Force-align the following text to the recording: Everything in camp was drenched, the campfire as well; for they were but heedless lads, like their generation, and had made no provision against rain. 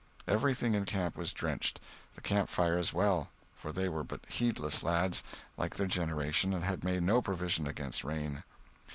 Everything 0.27 0.73
in 0.73 0.83
camp 0.85 1.15
was 1.15 1.31
drenched, 1.31 1.79
the 2.15 2.21
campfire 2.21 2.75
as 2.79 2.91
well; 2.91 3.29
for 3.55 3.71
they 3.71 3.87
were 3.87 4.03
but 4.03 4.25
heedless 4.27 4.81
lads, 4.81 5.21
like 5.57 5.75
their 5.75 5.85
generation, 5.85 6.55
and 6.55 6.63
had 6.63 6.83
made 6.83 7.03
no 7.03 7.21
provision 7.21 7.67
against 7.67 8.03
rain. 8.03 8.41